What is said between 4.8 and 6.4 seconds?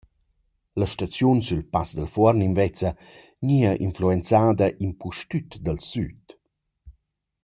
impustüt dal süd.